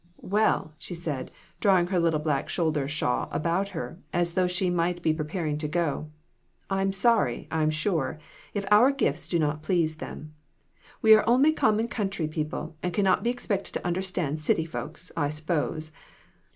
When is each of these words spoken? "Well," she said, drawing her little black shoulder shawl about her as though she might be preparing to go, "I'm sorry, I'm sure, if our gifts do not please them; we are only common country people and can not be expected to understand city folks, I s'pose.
"Well," 0.17 0.73
she 0.79 0.95
said, 0.95 1.29
drawing 1.59 1.85
her 1.85 1.99
little 1.99 2.19
black 2.19 2.49
shoulder 2.49 2.87
shawl 2.87 3.29
about 3.31 3.69
her 3.77 3.99
as 4.11 4.33
though 4.33 4.47
she 4.47 4.71
might 4.71 5.03
be 5.03 5.13
preparing 5.13 5.59
to 5.59 5.67
go, 5.67 6.09
"I'm 6.71 6.91
sorry, 6.91 7.47
I'm 7.51 7.69
sure, 7.69 8.17
if 8.55 8.65
our 8.71 8.89
gifts 8.91 9.27
do 9.27 9.37
not 9.37 9.61
please 9.61 9.97
them; 9.97 10.33
we 11.03 11.13
are 11.13 11.23
only 11.29 11.53
common 11.53 11.87
country 11.87 12.27
people 12.27 12.75
and 12.81 12.95
can 12.95 13.03
not 13.03 13.21
be 13.21 13.29
expected 13.29 13.73
to 13.75 13.85
understand 13.85 14.41
city 14.41 14.65
folks, 14.65 15.11
I 15.15 15.29
s'pose. 15.29 15.91